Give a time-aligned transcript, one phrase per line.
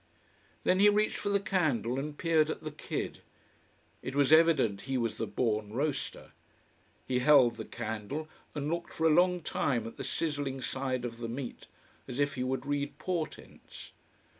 [0.63, 3.21] Then he reached for the candle and peered at the kid.
[4.01, 6.31] It was evident he was the born roaster.
[7.05, 11.19] He held the candle and looked for a long time at the sizzling side of
[11.19, 11.67] the meat,
[12.07, 13.91] as if he would read portents.